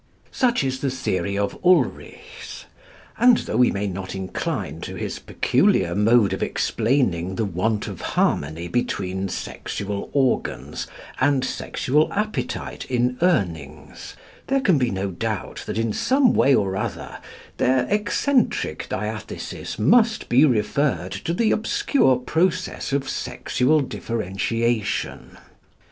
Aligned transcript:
Such 0.31 0.63
is 0.63 0.79
the 0.79 0.89
theory 0.89 1.37
of 1.37 1.55
Ulrichs; 1.63 2.65
and 3.19 3.37
though 3.37 3.57
we 3.57 3.69
may 3.69 3.85
not 3.85 4.15
incline 4.15 4.81
to 4.81 4.95
his 4.95 5.19
peculiar 5.19 5.93
mode 5.93 6.33
of 6.33 6.41
explaining 6.41 7.35
the 7.35 7.45
want 7.45 7.85
of 7.87 8.01
harmony 8.01 8.67
between 8.67 9.29
sexual 9.29 10.09
organs 10.11 10.87
and 11.19 11.45
sexual 11.45 12.11
appetite 12.13 12.83
in 12.85 13.15
Urnings, 13.21 14.15
there 14.47 14.61
can 14.61 14.79
be 14.79 14.89
no 14.89 15.11
doubt 15.11 15.61
that 15.67 15.77
in 15.77 15.93
some 15.93 16.33
way 16.33 16.55
or 16.55 16.75
other 16.75 17.19
their 17.57 17.85
eccentric 17.87 18.87
diathesis 18.89 19.77
must 19.77 20.29
be 20.29 20.45
referred 20.45 21.11
to 21.11 21.31
the 21.31 21.51
obscure 21.51 22.15
process 22.15 22.91
of 22.91 23.07
sexual 23.07 23.81
differentiation. 23.81 25.37